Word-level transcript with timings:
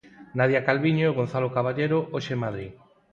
Nadia 0.39 0.65
Calviño 0.67 1.05
e 1.07 1.15
Gonzalo 1.19 1.49
Caballero, 1.57 1.97
hoxe, 2.13 2.31
en 2.35 2.43
Madrid. 2.45 2.71